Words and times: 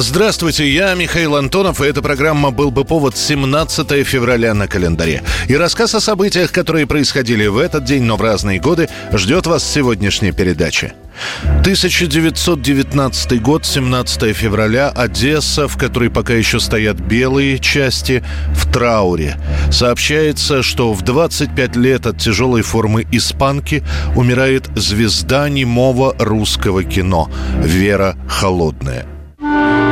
Здравствуйте, 0.00 0.72
я 0.72 0.94
Михаил 0.94 1.34
Антонов, 1.34 1.80
и 1.80 1.84
эта 1.84 2.02
программа 2.02 2.52
«Был 2.52 2.70
бы 2.70 2.84
повод» 2.84 3.16
17 3.16 4.06
февраля 4.06 4.54
на 4.54 4.68
календаре. 4.68 5.24
И 5.48 5.56
рассказ 5.56 5.92
о 5.96 6.00
событиях, 6.00 6.52
которые 6.52 6.86
происходили 6.86 7.48
в 7.48 7.58
этот 7.58 7.82
день, 7.82 8.04
но 8.04 8.16
в 8.16 8.22
разные 8.22 8.60
годы, 8.60 8.88
ждет 9.12 9.48
вас 9.48 9.64
в 9.64 9.66
сегодняшней 9.66 10.30
передаче. 10.30 10.92
1919 11.62 13.42
год, 13.42 13.66
17 13.66 14.36
февраля, 14.36 14.90
Одесса, 14.90 15.66
в 15.66 15.76
которой 15.76 16.10
пока 16.10 16.32
еще 16.32 16.60
стоят 16.60 17.00
белые 17.00 17.58
части, 17.58 18.22
в 18.54 18.72
трауре. 18.72 19.36
Сообщается, 19.72 20.62
что 20.62 20.92
в 20.92 21.02
25 21.02 21.74
лет 21.74 22.06
от 22.06 22.18
тяжелой 22.18 22.62
формы 22.62 23.04
испанки 23.10 23.82
умирает 24.14 24.70
звезда 24.76 25.48
немого 25.48 26.14
русского 26.20 26.84
кино 26.84 27.28
Вера 27.64 28.16
Холодная. 28.28 29.17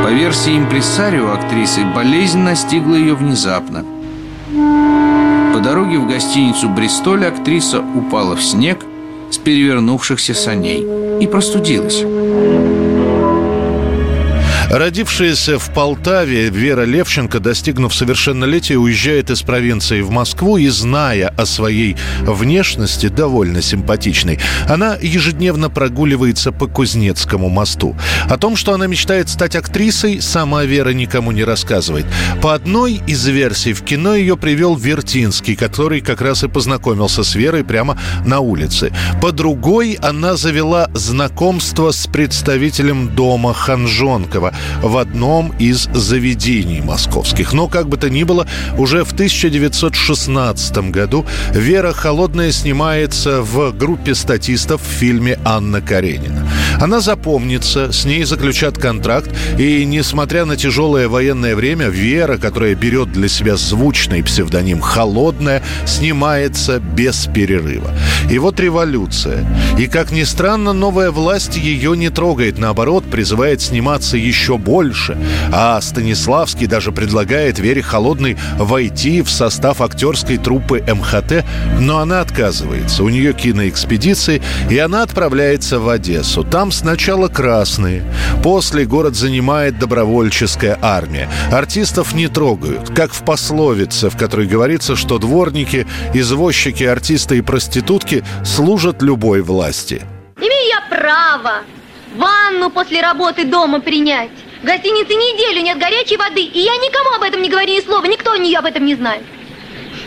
По 0.06 0.10
версии 0.10 0.56
импресарио 0.56 1.32
актрисы, 1.32 1.84
болезнь 1.84 2.38
настигла 2.38 2.94
ее 2.94 3.16
внезапно. 3.16 3.84
По 5.52 5.58
дороге 5.58 5.98
в 5.98 6.06
гостиницу 6.06 6.68
«Бристоль» 6.68 7.26
актриса 7.26 7.80
упала 7.80 8.36
в 8.36 8.40
снег 8.40 8.86
с 9.32 9.38
перевернувшихся 9.38 10.32
саней 10.32 10.86
и 11.20 11.26
простудилась. 11.26 12.04
Родившаяся 14.70 15.60
в 15.60 15.72
Полтаве 15.72 16.50
Вера 16.50 16.82
Левченко, 16.82 17.38
достигнув 17.38 17.94
совершеннолетия, 17.94 18.76
уезжает 18.76 19.30
из 19.30 19.42
провинции 19.42 20.00
в 20.00 20.10
Москву 20.10 20.56
и, 20.56 20.66
зная 20.68 21.32
о 21.36 21.46
своей 21.46 21.96
внешности, 22.22 23.06
довольно 23.06 23.62
симпатичной, 23.62 24.40
она 24.68 24.96
ежедневно 25.00 25.70
прогуливается 25.70 26.50
по 26.50 26.66
Кузнецкому 26.66 27.48
мосту. 27.48 27.96
О 28.28 28.36
том, 28.38 28.56
что 28.56 28.74
она 28.74 28.88
мечтает 28.88 29.28
стать 29.28 29.54
актрисой, 29.54 30.20
сама 30.20 30.64
Вера 30.64 30.90
никому 30.90 31.30
не 31.30 31.44
рассказывает. 31.44 32.06
По 32.42 32.52
одной 32.52 33.00
из 33.06 33.24
версий 33.26 33.72
в 33.72 33.82
кино 33.82 34.16
ее 34.16 34.36
привел 34.36 34.74
Вертинский, 34.74 35.54
который 35.54 36.00
как 36.00 36.20
раз 36.20 36.42
и 36.42 36.48
познакомился 36.48 37.22
с 37.22 37.36
Верой 37.36 37.62
прямо 37.62 37.98
на 38.24 38.40
улице. 38.40 38.92
По 39.22 39.30
другой 39.30 39.96
она 40.02 40.36
завела 40.36 40.90
знакомство 40.92 41.92
с 41.92 42.08
представителем 42.08 43.14
дома 43.14 43.54
Ханжонкова, 43.54 44.55
в 44.82 44.96
одном 44.96 45.52
из 45.58 45.88
заведений 45.92 46.80
московских. 46.80 47.52
Но, 47.52 47.68
как 47.68 47.88
бы 47.88 47.96
то 47.96 48.10
ни 48.10 48.24
было, 48.24 48.46
уже 48.78 49.04
в 49.04 49.12
1916 49.12 50.76
году 50.90 51.24
Вера 51.52 51.92
Холодная 51.92 52.52
снимается 52.52 53.42
в 53.42 53.72
группе 53.72 54.14
статистов 54.14 54.80
в 54.82 54.98
фильме 54.98 55.38
«Анна 55.44 55.80
Каренина». 55.80 56.45
Она 56.80 57.00
запомнится, 57.00 57.90
с 57.92 58.04
ней 58.04 58.24
заключат 58.24 58.78
контракт, 58.78 59.30
и, 59.58 59.84
несмотря 59.84 60.44
на 60.44 60.56
тяжелое 60.56 61.08
военное 61.08 61.56
время, 61.56 61.88
Вера, 61.88 62.36
которая 62.36 62.74
берет 62.74 63.12
для 63.12 63.28
себя 63.28 63.56
звучный 63.56 64.22
псевдоним 64.22 64.80
«Холодная», 64.80 65.62
снимается 65.86 66.78
без 66.78 67.26
перерыва. 67.26 67.90
И 68.30 68.38
вот 68.38 68.60
революция. 68.60 69.46
И, 69.78 69.86
как 69.86 70.10
ни 70.10 70.24
странно, 70.24 70.72
новая 70.72 71.10
власть 71.10 71.56
ее 71.56 71.96
не 71.96 72.10
трогает, 72.10 72.58
наоборот, 72.58 73.04
призывает 73.10 73.62
сниматься 73.62 74.16
еще 74.16 74.58
больше. 74.58 75.16
А 75.52 75.80
Станиславский 75.80 76.66
даже 76.66 76.92
предлагает 76.92 77.58
Вере 77.58 77.82
Холодной 77.82 78.36
войти 78.58 79.22
в 79.22 79.30
состав 79.30 79.80
актерской 79.80 80.38
труппы 80.38 80.84
МХТ, 80.86 81.44
но 81.80 81.98
она 82.00 82.20
отказывается. 82.20 83.02
У 83.02 83.08
нее 83.08 83.32
киноэкспедиции, 83.32 84.42
и 84.70 84.78
она 84.78 85.02
отправляется 85.02 85.78
в 85.78 85.88
Одессу. 85.88 86.44
Там 86.44 86.65
сначала 86.72 87.28
красные, 87.28 88.02
после 88.42 88.84
город 88.84 89.14
занимает 89.14 89.78
добровольческая 89.78 90.78
армия. 90.80 91.28
Артистов 91.50 92.14
не 92.14 92.28
трогают, 92.28 92.88
как 92.94 93.12
в 93.12 93.24
пословице, 93.24 94.10
в 94.10 94.16
которой 94.16 94.46
говорится, 94.46 94.96
что 94.96 95.18
дворники, 95.18 95.86
извозчики, 96.14 96.84
артисты 96.84 97.38
и 97.38 97.42
проститутки 97.42 98.24
служат 98.44 99.02
любой 99.02 99.42
власти. 99.42 100.02
Имею 100.36 100.68
я 100.68 100.96
право 100.96 101.62
ванну 102.16 102.70
после 102.70 103.00
работы 103.00 103.44
дома 103.44 103.80
принять. 103.80 104.30
В 104.62 104.66
гостинице 104.66 105.14
неделю 105.14 105.62
нет 105.62 105.78
горячей 105.78 106.16
воды, 106.16 106.42
и 106.42 106.58
я 106.58 106.76
никому 106.76 107.16
об 107.16 107.22
этом 107.22 107.42
не 107.42 107.48
говорю 107.48 107.74
ни 107.74 107.80
слова, 107.80 108.04
никто 108.06 108.34
не 108.36 108.54
об 108.54 108.64
этом 108.64 108.84
не 108.84 108.94
знает. 108.94 109.22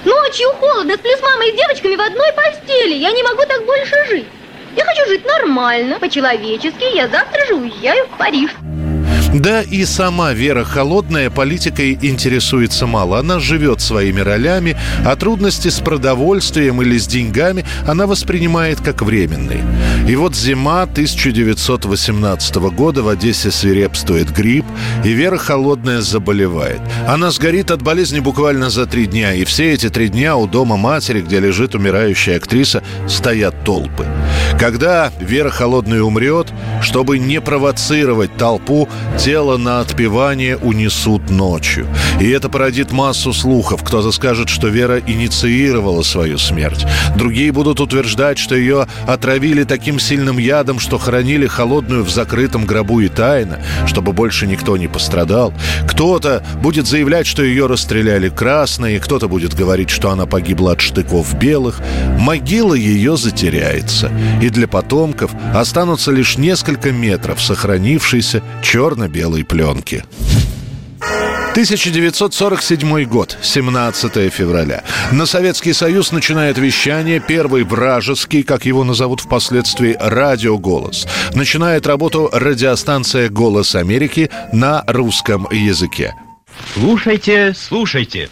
Ночью 0.05 0.49
холодно, 0.59 0.95
сплю 0.95 1.11
с 1.17 1.21
мамой 1.21 1.49
и 1.49 1.53
с 1.53 1.55
девочками 1.55 1.95
в 1.95 2.01
одной 2.01 2.31
постели. 2.33 2.95
Я 2.95 3.11
не 3.11 3.23
могу 3.23 3.41
так 3.47 3.65
больше 3.65 3.95
жить. 4.09 4.25
Я 4.75 4.85
хочу 4.85 5.07
жить 5.07 5.25
нормально, 5.25 5.99
по-человечески. 5.99 6.95
Я 6.95 7.07
завтра 7.07 7.45
же 7.47 7.55
уезжаю 7.55 8.05
в 8.07 8.17
Париж. 8.17 8.51
Да 9.33 9.61
и 9.61 9.85
сама 9.85 10.33
Вера 10.33 10.63
Холодная 10.63 11.29
политикой 11.29 11.93
интересуется 12.01 12.87
мало. 12.87 13.19
Она 13.19 13.39
живет 13.39 13.79
своими 13.79 14.21
ролями, 14.21 14.75
а 15.05 15.15
трудности 15.15 15.67
с 15.67 15.79
продовольствием 15.79 16.81
или 16.81 16.97
с 16.97 17.05
деньгами 17.05 17.63
она 17.87 18.07
воспринимает 18.07 18.81
как 18.81 19.03
временные. 19.03 19.63
И 20.07 20.15
вот 20.15 20.35
зима 20.35 20.81
1918 20.81 22.55
года 22.55 23.03
в 23.03 23.07
Одессе 23.07 23.51
свирепствует 23.51 24.31
грипп, 24.31 24.65
и 25.05 25.09
Вера 25.09 25.37
Холодная 25.37 26.01
заболевает. 26.01 26.81
Она 27.07 27.29
сгорит 27.29 27.69
от 27.69 27.83
болезни 27.83 28.19
буквально 28.19 28.71
за 28.71 28.87
три 28.87 29.05
дня, 29.05 29.33
и 29.33 29.45
все 29.45 29.71
эти 29.73 29.89
три 29.89 30.09
дня 30.09 30.37
у 30.37 30.47
дома 30.47 30.75
матери, 30.75 31.21
где 31.21 31.39
лежит 31.39 31.75
умирающая 31.75 32.37
актриса, 32.37 32.81
стоят 33.07 33.63
толпы. 33.63 34.07
Когда 34.59 35.09
Вера 35.21 35.49
Холодная 35.49 36.01
умрет, 36.01 36.47
чтобы 36.81 37.17
не 37.17 37.39
провоцировать 37.39 38.35
толпу, 38.35 38.89
тело 39.17 39.55
на 39.55 39.79
отпевание 39.79 40.57
унесут 40.57 41.29
ночью. 41.29 41.87
И 42.19 42.29
это 42.29 42.49
породит 42.49 42.91
массу 42.91 43.31
слухов. 43.31 43.81
Кто-то 43.83 44.11
скажет, 44.11 44.49
что 44.49 44.67
Вера 44.67 44.99
инициировала 44.99 46.01
свою 46.01 46.37
смерть. 46.37 46.85
Другие 47.15 47.53
будут 47.53 47.79
утверждать, 47.79 48.37
что 48.37 48.53
ее 48.53 48.85
отравили 49.07 49.63
таким 49.63 49.97
сильным 49.97 50.37
ядом, 50.37 50.79
что 50.79 50.97
хоронили 50.97 51.47
холодную 51.47 52.03
в 52.03 52.09
закрытом 52.09 52.65
гробу 52.65 52.99
и 52.99 53.07
тайно, 53.07 53.59
чтобы 53.87 54.11
больше 54.11 54.45
никто 54.45 54.75
не 54.75 54.89
пострадал. 54.89 55.53
Кто-то 55.87 56.43
будет 56.61 56.85
заявлять, 56.85 57.27
что 57.27 57.43
ее 57.43 57.67
расстреляли 57.67 58.27
красные, 58.27 58.99
кто-то 58.99 59.29
будет 59.29 59.53
говорить, 59.53 59.89
что 59.89 60.11
она 60.11 60.25
погибла 60.25 60.73
от 60.73 60.81
штыков 60.81 61.33
белых. 61.39 61.79
Могила 62.19 62.73
ее 62.73 63.15
затеряется. 63.15 64.11
И 64.41 64.48
для 64.49 64.67
потомков 64.67 65.31
останутся 65.53 66.11
лишь 66.11 66.37
несколько 66.37 66.91
метров 66.91 67.41
сохранившейся 67.41 68.41
черно-белой 68.61 69.43
пленки. 69.43 70.03
1947 71.51 73.03
год, 73.05 73.37
17 73.41 74.31
февраля. 74.31 74.83
На 75.11 75.25
Советский 75.25 75.73
Союз 75.73 76.11
начинает 76.11 76.57
вещание 76.57 77.19
первый 77.19 77.63
вражеский, 77.63 78.43
как 78.43 78.65
его 78.65 78.83
назовут 78.83 79.21
впоследствии, 79.21 79.97
радиоголос. 79.99 81.07
Начинает 81.33 81.87
работу 81.87 82.29
радиостанция 82.31 83.29
«Голос 83.29 83.75
Америки» 83.75 84.29
на 84.53 84.83
русском 84.87 85.47
языке. 85.51 86.15
Слушайте, 86.75 87.53
слушайте, 87.53 88.29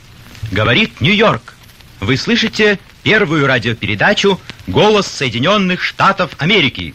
говорит 0.52 1.02
Нью-Йорк. 1.02 1.56
Вы 2.00 2.18
слышите 2.18 2.80
первую 3.08 3.48
радиопередачу 3.48 4.38
«Голос 4.68 5.08
Соединенных 5.08 5.82
Штатов 5.82 6.32
Америки». 6.40 6.94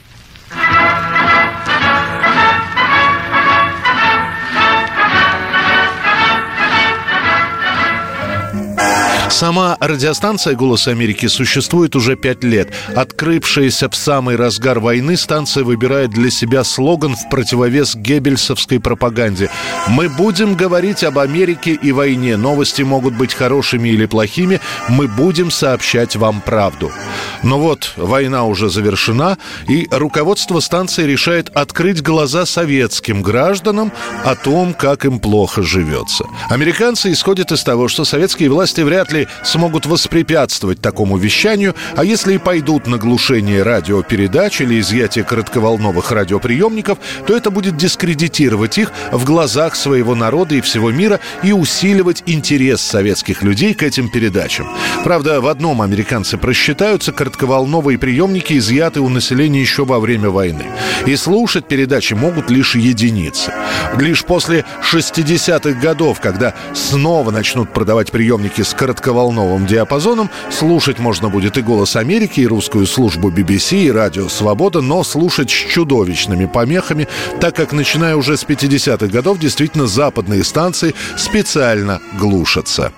Сама 9.43 9.77
радиостанция 9.81 10.55
«Голос 10.55 10.87
Америки» 10.87 11.27
существует 11.27 11.97
уже 11.97 12.15
пять 12.15 12.45
лет. 12.45 12.73
Открывшаяся 12.95 13.91
в 13.91 13.97
самый 13.97 14.37
разгар 14.37 14.79
войны, 14.79 15.17
станция 15.17 15.65
выбирает 15.65 16.11
для 16.11 16.31
себя 16.31 16.63
слоган 16.63 17.17
в 17.17 17.29
противовес 17.29 17.97
геббельсовской 17.97 18.79
пропаганде. 18.79 19.51
«Мы 19.89 20.09
будем 20.09 20.55
говорить 20.55 21.03
об 21.03 21.19
Америке 21.19 21.73
и 21.73 21.91
войне. 21.91 22.37
Новости 22.37 22.83
могут 22.83 23.15
быть 23.15 23.35
хорошими 23.35 23.89
или 23.89 24.07
плохими. 24.07 24.61
Мы 24.89 25.09
будем 25.09 25.51
сообщать 25.51 26.15
вам 26.15 26.41
правду». 26.41 26.93
Но 27.43 27.59
вот 27.59 27.93
война 27.97 28.45
уже 28.45 28.71
завершена, 28.71 29.39
и 29.69 29.89
руководство 29.91 30.61
станции 30.61 31.05
решает 31.05 31.49
открыть 31.51 32.03
глаза 32.03 32.47
советским 32.47 33.23
гражданам 33.23 33.93
о 34.25 34.35
том, 34.35 34.75
как 34.75 35.05
им 35.05 35.19
плохо 35.19 35.63
живется. 35.63 36.25
Американцы 36.49 37.13
исходят 37.13 37.53
из 37.53 37.63
того, 37.63 37.89
что 37.89 38.05
советские 38.05 38.51
власти 38.51 38.81
вряд 38.83 39.13
ли 39.13 39.29
смогут 39.45 39.87
воспрепятствовать 39.87 40.81
такому 40.81 41.17
вещанию, 41.17 41.75
а 41.97 42.05
если 42.05 42.35
и 42.35 42.39
пойдут 42.39 42.87
на 42.87 42.99
глушение 42.99 43.63
радиопередач 43.63 44.61
или 44.61 44.81
изъятие 44.81 45.25
коротковолновых 45.25 46.11
радиоприемников, 46.13 46.99
то 47.27 47.37
это 47.37 47.51
будет 47.51 47.77
дискредитировать 47.77 48.79
их 48.79 48.93
в 49.11 49.25
глазах 49.25 49.75
своего 49.75 50.15
народа 50.15 50.55
и 50.55 50.61
всего 50.61 50.91
мира 50.91 51.21
и 51.43 51.53
усиливать 51.53 52.23
интерес 52.27 52.81
советских 52.81 53.43
людей 53.43 53.75
к 53.75 53.83
этим 53.83 54.09
передачам. 54.09 54.69
Правда, 55.05 55.41
в 55.41 55.47
одном 55.49 55.83
американцы 55.83 56.39
просчитаются, 56.39 57.13
коротковолновые 57.33 57.99
приемники 57.99 58.59
изъяты 58.59 59.01
у 59.01 59.09
населения 59.09 59.61
еще 59.61 59.85
во 59.85 60.01
время 60.01 60.29
войны. 60.29 60.67
И 61.07 61.17
слушать 61.17 61.67
передачи 61.67 62.15
могут 62.15 62.51
лишь 62.51 62.75
единицы. 62.75 63.53
Лишь 63.99 64.25
после 64.25 64.65
60-х 64.83 65.81
годов, 65.81 66.21
когда 66.21 66.55
снова 66.75 67.31
начнут 67.31 67.73
продавать 67.73 68.11
приемники 68.11 68.63
с 68.63 68.75
коротковолновым 68.75 69.67
диапазоном, 69.67 70.31
слушать 70.51 70.99
можно 70.99 71.31
будет 71.31 71.57
и 71.57 71.63
«Голос 71.63 71.97
Америки», 71.97 72.41
и 72.41 72.47
русскую 72.47 72.87
службу 72.87 73.31
BBC, 73.31 73.85
и 73.85 73.91
радио 73.91 74.29
«Свобода», 74.29 74.83
но 74.83 75.03
слушать 75.03 75.51
с 75.51 75.55
чудовищными 75.55 76.45
помехами, 76.45 77.09
так 77.41 77.57
как, 77.57 77.73
начиная 77.73 78.17
уже 78.17 78.37
с 78.37 78.45
50-х 78.45 79.07
годов, 79.07 79.39
действительно 79.39 79.87
западные 79.87 80.45
станции 80.45 80.95
специально 81.17 82.01
глушатся. 82.19 82.93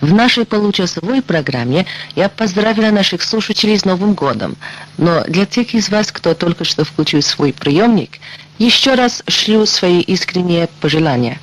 В 0.00 0.12
нашей 0.14 0.44
получасовой 0.44 1.22
программе 1.22 1.86
я 2.14 2.28
поздравила 2.28 2.90
наших 2.90 3.22
слушателей 3.22 3.78
с 3.78 3.84
Новым 3.84 4.14
годом. 4.14 4.56
Но 4.96 5.24
для 5.24 5.44
тех 5.44 5.74
из 5.74 5.88
вас, 5.88 6.12
кто 6.12 6.34
только 6.34 6.64
что 6.64 6.84
включил 6.84 7.20
свой 7.22 7.52
приемник, 7.52 8.18
еще 8.58 8.94
раз 8.94 9.22
шлю 9.26 9.66
свои 9.66 10.00
искренние 10.00 10.68
пожелания. 10.80 11.38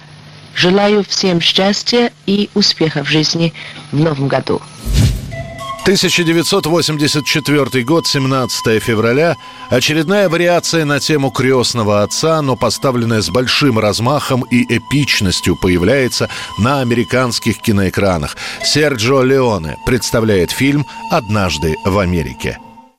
Желаю 0.53 1.03
всем 1.03 1.41
счастья 1.41 2.13
и 2.25 2.49
успеха 2.53 3.03
в 3.03 3.09
жизни 3.09 3.53
в 3.91 3.99
Новом 3.99 4.29
году. 4.29 4.61
1984 5.85 7.83
год, 7.83 8.07
17 8.07 8.81
февраля. 8.81 9.37
Очередная 9.69 10.29
вариация 10.29 10.83
на 10.83 10.99
тему 10.99 11.29
крестного 11.29 12.01
отца, 12.01 12.41
но 12.41 12.55
поставленная 12.55 13.21
с 13.21 13.29
большим 13.29 13.77
размахом 13.77 14.41
и 14.49 14.63
эпичностью, 14.63 15.55
появляется 15.55 16.27
на 16.57 16.81
американских 16.81 17.61
киноэкранах. 17.61 18.35
Серджио 18.63 19.21
Леоне 19.21 19.77
представляет 19.85 20.49
фильм 20.49 20.87
«Однажды 21.11 21.75
в 21.85 21.99
Америке». 21.99 22.57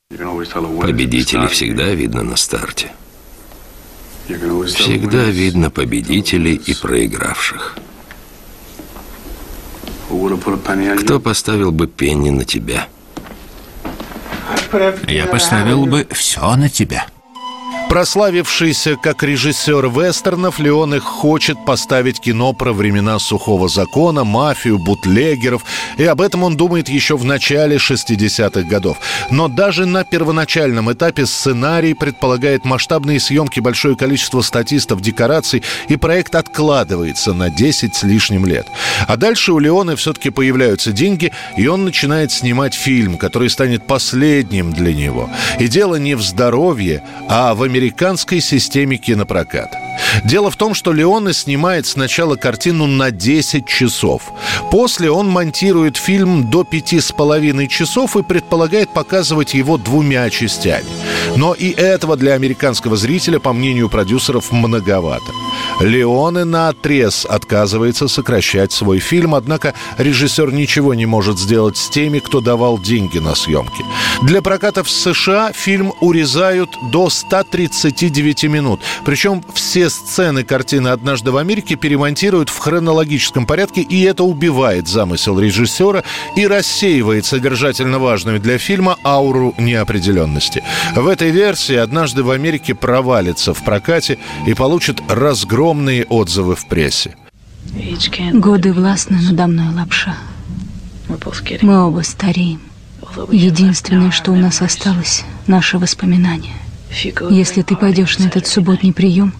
Победителей 0.08 1.48
всегда 1.48 1.86
видно 1.86 2.22
на 2.22 2.36
старте. 2.36 2.92
Всегда 4.28 5.24
видно 5.24 5.70
победителей 5.70 6.54
и 6.54 6.72
проигравших. 6.72 7.78
Кто 11.02 11.20
поставил 11.20 11.72
бы 11.72 11.86
пенни 11.86 12.30
на 12.30 12.44
тебя? 12.44 12.88
Я 15.08 15.26
поставил 15.26 15.86
бы 15.86 16.06
все 16.12 16.56
на 16.56 16.68
тебя. 16.68 17.06
Прославившийся 17.88 18.96
как 18.96 19.22
режиссер 19.22 19.88
вестернов, 19.88 20.58
Леоне 20.58 20.98
хочет 20.98 21.64
поставить 21.64 22.20
кино 22.20 22.52
про 22.52 22.72
времена 22.72 23.18
сухого 23.20 23.68
закона, 23.68 24.24
мафию, 24.24 24.78
бутлегеров, 24.78 25.64
и 25.96 26.04
об 26.04 26.20
этом 26.20 26.42
он 26.42 26.56
думает 26.56 26.88
еще 26.88 27.16
в 27.16 27.24
начале 27.24 27.76
60-х 27.76 28.62
годов. 28.62 28.98
Но 29.30 29.46
даже 29.46 29.86
на 29.86 30.04
первоначальном 30.04 30.92
этапе 30.92 31.26
сценарий 31.26 31.94
предполагает 31.94 32.64
масштабные 32.64 33.20
съемки, 33.20 33.60
большое 33.60 33.96
количество 33.96 34.40
статистов, 34.40 35.00
декораций, 35.00 35.62
и 35.88 35.96
проект 35.96 36.34
откладывается 36.34 37.34
на 37.34 37.50
10 37.50 37.94
с 37.94 38.02
лишним 38.02 38.46
лет. 38.46 38.66
А 39.06 39.16
дальше 39.16 39.52
у 39.52 39.58
Леоне 39.58 39.94
все-таки 39.94 40.30
появляются 40.30 40.90
деньги, 40.90 41.32
и 41.56 41.66
он 41.68 41.84
начинает 41.84 42.32
снимать 42.32 42.74
фильм, 42.74 43.16
который 43.16 43.48
станет 43.48 43.86
последним 43.86 44.72
для 44.72 44.92
него. 44.92 45.30
И 45.60 45.68
дело 45.68 45.94
не 45.94 46.16
в 46.16 46.22
здоровье, 46.22 47.02
а 47.28 47.54
в 47.54 47.66
американской 47.76 48.40
системе 48.40 48.96
кинопроката. 48.96 49.78
Дело 50.24 50.50
в 50.50 50.56
том, 50.56 50.72
что 50.74 50.92
Леоне 50.92 51.34
снимает 51.34 51.86
сначала 51.86 52.36
картину 52.36 52.86
на 52.86 53.10
10 53.10 53.66
часов. 53.66 54.22
После 54.70 55.10
он 55.10 55.28
монтирует 55.28 55.98
фильм 55.98 56.50
до 56.50 56.64
пяти 56.64 57.00
с 57.00 57.12
половиной 57.12 57.68
часов 57.68 58.16
и 58.16 58.22
предполагает 58.22 58.88
показывать 58.94 59.52
его 59.52 59.76
двумя 59.76 60.30
частями. 60.30 60.86
Но 61.36 61.52
и 61.52 61.70
этого 61.70 62.16
для 62.16 62.32
американского 62.32 62.96
зрителя, 62.96 63.38
по 63.40 63.52
мнению 63.52 63.90
продюсеров, 63.90 64.52
многовато. 64.52 65.32
Леоне 65.80 66.44
на 66.44 66.68
отрез 66.68 67.26
отказывается 67.28 68.08
сокращать 68.08 68.72
свой 68.72 68.98
фильм, 68.98 69.34
однако 69.34 69.74
режиссер 69.98 70.52
ничего 70.52 70.94
не 70.94 71.04
может 71.04 71.38
сделать 71.38 71.76
с 71.76 71.90
теми, 71.90 72.18
кто 72.18 72.40
давал 72.40 72.78
деньги 72.78 73.18
на 73.18 73.34
съемки. 73.34 73.84
Для 74.22 74.40
проката 74.40 74.82
в 74.82 74.90
США 74.90 75.52
фильм 75.52 75.92
урезают 76.00 76.70
до 76.90 77.10
139 77.10 78.44
минут. 78.44 78.80
Причем 79.04 79.44
все 79.52 79.90
сцены 79.90 80.44
картины 80.44 80.88
«Однажды 80.88 81.30
в 81.30 81.36
Америке» 81.36 81.76
перемонтируют 81.76 82.48
в 82.48 82.56
хронологическом 82.58 83.44
порядке, 83.44 83.82
и 83.82 84.02
это 84.02 84.24
убивает 84.24 84.88
замысел 84.88 85.38
режиссера 85.38 86.04
и 86.36 86.46
рассеивает 86.46 87.26
содержательно 87.26 87.98
важную 87.98 88.40
для 88.40 88.56
фильма 88.56 88.96
ауру 89.04 89.54
неопределенности. 89.58 90.64
В 90.94 91.06
этой 91.06 91.30
версии 91.30 91.76
«Однажды 91.76 92.22
в 92.22 92.30
Америке» 92.30 92.74
провалится 92.74 93.52
в 93.52 93.62
прокате 93.62 94.18
и 94.46 94.54
получит 94.54 95.02
разгромные 95.66 96.04
отзывы 96.04 96.54
в 96.54 96.68
прессе. 96.68 97.16
Годы 98.32 98.72
властны 98.72 99.18
надо 99.20 99.46
мной 99.48 99.74
лапша. 99.74 100.16
Мы 101.62 101.84
оба 101.84 102.02
стареем. 102.02 102.60
Единственное, 103.32 104.12
что 104.12 104.32
у 104.32 104.36
нас 104.36 104.62
осталось, 104.62 105.24
наши 105.46 105.78
воспоминания. 105.78 106.54
Если 107.30 107.62
ты 107.62 107.74
пойдешь 107.76 108.18
на 108.18 108.26
этот 108.26 108.46
субботний 108.46 108.92
прием, 108.92 109.34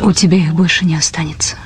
у 0.00 0.12
тебя 0.12 0.38
их 0.38 0.54
больше 0.54 0.86
не 0.86 0.96
останется. 0.96 1.56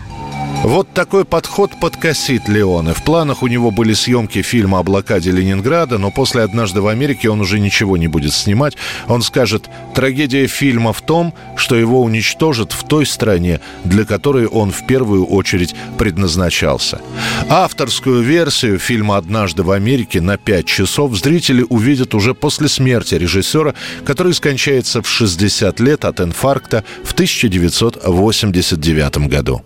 Вот 0.68 0.92
такой 0.92 1.24
подход 1.24 1.70
подкосит 1.80 2.46
Леоне. 2.46 2.92
В 2.92 3.02
планах 3.02 3.42
у 3.42 3.46
него 3.46 3.70
были 3.70 3.94
съемки 3.94 4.42
фильма 4.42 4.80
о 4.80 4.82
блокаде 4.82 5.30
Ленинграда, 5.30 5.96
но 5.96 6.10
после 6.10 6.42
«Однажды 6.42 6.82
в 6.82 6.88
Америке» 6.88 7.30
он 7.30 7.40
уже 7.40 7.58
ничего 7.58 7.96
не 7.96 8.06
будет 8.06 8.34
снимать. 8.34 8.76
Он 9.06 9.22
скажет, 9.22 9.70
трагедия 9.94 10.46
фильма 10.46 10.92
в 10.92 11.00
том, 11.00 11.32
что 11.56 11.74
его 11.74 12.02
уничтожат 12.02 12.72
в 12.72 12.86
той 12.86 13.06
стране, 13.06 13.60
для 13.84 14.04
которой 14.04 14.46
он 14.46 14.70
в 14.70 14.86
первую 14.86 15.24
очередь 15.24 15.74
предназначался. 15.96 17.00
Авторскую 17.48 18.20
версию 18.20 18.78
фильма 18.78 19.16
«Однажды 19.16 19.62
в 19.62 19.70
Америке» 19.70 20.20
на 20.20 20.36
5 20.36 20.66
часов 20.66 21.16
зрители 21.16 21.64
увидят 21.66 22.14
уже 22.14 22.34
после 22.34 22.68
смерти 22.68 23.14
режиссера, 23.14 23.72
который 24.04 24.34
скончается 24.34 25.00
в 25.00 25.08
60 25.08 25.80
лет 25.80 26.04
от 26.04 26.20
инфаркта 26.20 26.84
в 27.04 27.14
1989 27.14 29.28
году. 29.28 29.62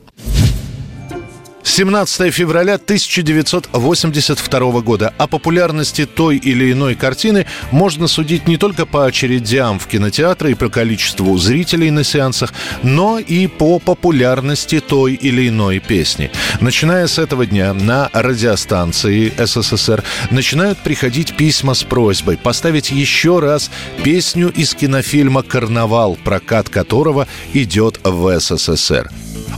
17 1.64 2.32
февраля 2.32 2.74
1982 2.74 4.80
года. 4.80 5.14
О 5.16 5.26
популярности 5.26 6.06
той 6.06 6.36
или 6.36 6.72
иной 6.72 6.94
картины 6.94 7.46
можно 7.70 8.08
судить 8.08 8.48
не 8.48 8.56
только 8.56 8.84
по 8.84 9.06
очередям 9.06 9.78
в 9.78 9.86
кинотеатры 9.86 10.52
и 10.52 10.54
по 10.54 10.68
количеству 10.68 11.36
зрителей 11.38 11.90
на 11.90 12.04
сеансах, 12.04 12.52
но 12.82 13.18
и 13.18 13.46
по 13.46 13.78
популярности 13.78 14.80
той 14.80 15.14
или 15.14 15.48
иной 15.48 15.78
песни. 15.78 16.30
Начиная 16.60 17.06
с 17.06 17.18
этого 17.18 17.46
дня 17.46 17.72
на 17.72 18.10
радиостанции 18.12 19.32
СССР 19.38 20.02
начинают 20.30 20.78
приходить 20.78 21.36
письма 21.36 21.74
с 21.74 21.84
просьбой 21.84 22.36
поставить 22.36 22.90
еще 22.90 23.38
раз 23.38 23.70
песню 24.02 24.50
из 24.50 24.74
кинофильма 24.74 25.42
«Карнавал», 25.42 26.18
прокат 26.22 26.68
которого 26.68 27.28
идет 27.54 28.00
в 28.04 28.40
СССР. 28.40 29.10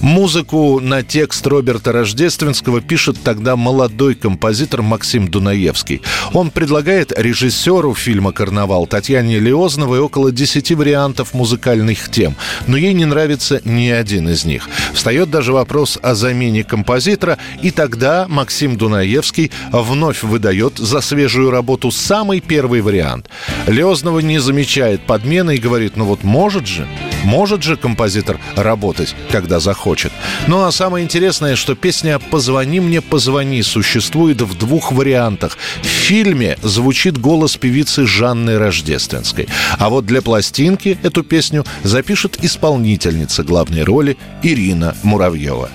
Музыку 0.02 0.80
на 0.80 1.02
текст 1.02 1.46
Роберта 1.46 1.92
Рождественского 1.92 2.80
пишет 2.80 3.16
тогда 3.22 3.56
молодой 3.56 4.14
композитор 4.14 4.82
Максим 4.82 5.28
Дунаевский. 5.28 6.02
Он 6.32 6.50
предлагает 6.50 7.12
режиссеру 7.16 7.94
фильма 7.94 8.32
«Карнавал» 8.32 8.86
Татьяне 8.86 9.38
Леозновой 9.38 10.00
около 10.00 10.32
10 10.32 10.72
вариантов 10.72 11.34
музыкальных 11.34 12.10
тем, 12.10 12.36
но 12.66 12.76
ей 12.76 12.92
не 12.92 13.04
нравится 13.04 13.60
ни 13.64 13.88
один 13.88 14.28
из 14.28 14.44
них. 14.44 14.68
Встает 14.92 15.30
даже 15.30 15.52
вопрос 15.52 15.98
о 16.02 16.14
замене 16.14 16.64
композитора, 16.64 17.38
и 17.62 17.70
тогда 17.70 18.26
Максим 18.28 18.76
Дунаевский 18.76 19.50
вновь 19.72 20.22
выдает 20.22 20.78
за 20.78 21.00
свежую 21.00 21.50
работу 21.50 21.90
самый 21.90 22.40
первый 22.40 22.80
вариант. 22.80 23.28
Леознова 23.66 24.20
не 24.20 24.38
замечает 24.38 25.06
подмены 25.06 25.56
и 25.56 25.60
говорит, 25.60 25.96
ну 25.96 26.04
вот 26.04 26.24
может 26.24 26.66
же. 26.66 26.86
Может 27.24 27.62
же 27.62 27.76
композитор 27.76 28.38
работать, 28.54 29.16
когда 29.30 29.58
захочет. 29.58 30.12
Ну 30.46 30.64
а 30.64 30.70
самое 30.70 31.04
интересное, 31.04 31.56
что 31.56 31.74
песня 31.74 32.18
«Позвони 32.18 32.80
мне, 32.80 33.00
позвони» 33.00 33.62
существует 33.62 34.42
в 34.42 34.56
двух 34.56 34.92
вариантах. 34.92 35.58
В 35.82 35.86
фильме 35.86 36.58
звучит 36.62 37.18
голос 37.18 37.56
певицы 37.56 38.06
Жанны 38.06 38.58
Рождественской. 38.58 39.48
А 39.78 39.88
вот 39.88 40.06
для 40.06 40.22
пластинки 40.22 40.98
эту 41.02 41.22
песню 41.22 41.64
запишет 41.82 42.44
исполнительница 42.44 43.42
главной 43.42 43.82
роли 43.82 44.16
Ирина 44.42 44.94
Муравьева. 45.02 45.70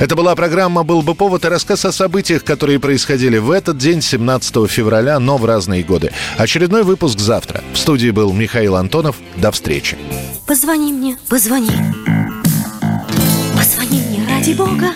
Это 0.00 0.14
была 0.14 0.34
программа 0.34 0.84
«Был 0.84 1.02
бы 1.02 1.14
повод» 1.14 1.44
и 1.44 1.48
рассказ 1.48 1.84
о 1.84 1.92
событиях, 1.92 2.44
которые 2.44 2.78
происходили 2.78 3.38
в 3.38 3.50
этот 3.50 3.78
день, 3.78 4.00
17 4.00 4.70
февраля, 4.70 5.18
но 5.18 5.36
в 5.36 5.44
разные 5.44 5.82
годы. 5.82 6.12
Очередной 6.36 6.84
выпуск 6.84 7.18
завтра. 7.18 7.62
В 7.72 7.78
студии 7.78 8.10
был 8.10 8.32
Михаил 8.32 8.76
Антонов. 8.76 9.16
До 9.36 9.50
встречи. 9.50 9.98
Позвони 10.46 10.92
мне, 10.92 11.16
позвони. 11.28 11.70
Позвони 13.56 14.02
мне 14.08 14.26
ради 14.28 14.54
Бога. 14.54 14.92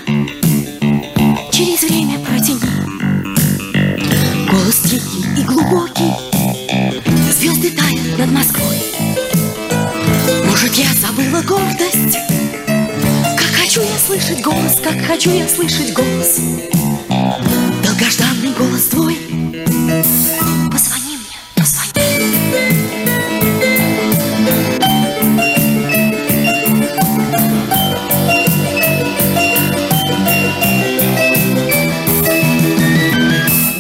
Через 1.51 1.83
время 1.83 2.19
протяни. 2.21 2.61
Голос 4.51 4.81
тихий 4.83 5.41
и 5.41 5.45
глубокий. 5.45 6.13
Звезды 7.33 7.71
тают 7.71 8.19
над 8.19 8.31
Москвой. 8.31 8.77
Может, 10.47 10.75
я 10.75 10.89
забыла 10.95 11.43
гордость? 11.43 12.42
Слышать 14.03 14.43
голос, 14.43 14.79
как 14.83 15.01
хочу 15.07 15.31
я 15.31 15.49
слышать 15.49 15.93
голос. 15.93 16.41
Долгожданный 17.85 18.53
голос 18.59 18.87
твой. 18.87 19.17
Позвони 20.73 21.19
мне, 21.19 21.39
позвони. 21.55 21.93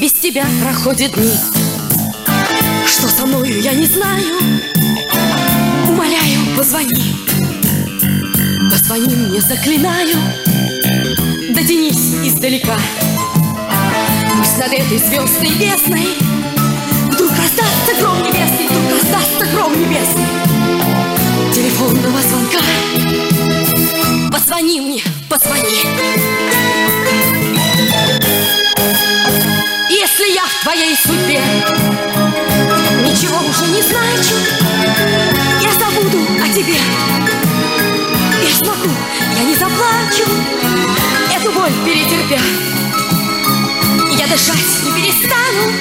Без 0.01 0.13
тебя 0.13 0.47
проходят 0.63 1.15
дни. 1.15 1.35
Что 2.87 3.09
со 3.09 3.27
мною, 3.27 3.61
я 3.61 3.73
не 3.73 3.87
знаю. 3.87 4.39
Умоляю, 5.89 6.57
позвони 6.57 7.32
Позвони 8.83 9.15
мне, 9.15 9.41
заклинаю. 9.41 10.17
Дотянись 11.55 12.15
издалека. 12.27 12.77
Пусть 14.37 14.59
над 14.59 14.73
этой 14.73 14.99
звездной 14.99 15.51
бездной 15.51 16.09
Вдруг 17.07 17.31
раздастся 17.31 18.01
гром 18.01 18.19
небесный 18.25 18.62
перетерпя 42.23 42.41
Я 44.19 44.27
дышать 44.27 44.57
не 44.85 44.93
перестану. 44.93 45.73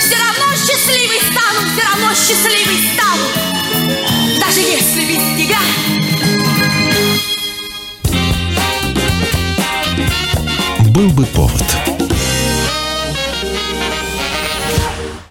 Все 0.00 0.16
равно 0.16 0.54
счастливый 0.56 1.20
стану 1.30 1.60
Все 1.72 1.82
равно 1.86 2.14
счастливый 2.14 2.78
стану. 2.92 3.26
Даже 4.40 4.60
если 4.60 5.04
без 5.04 5.22
тебя 5.38 5.60
Был 10.90 11.08
бы 11.10 11.24
повод 11.26 12.01